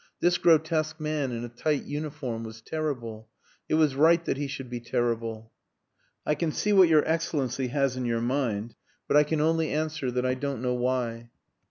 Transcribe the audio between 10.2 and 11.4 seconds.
I don't know why."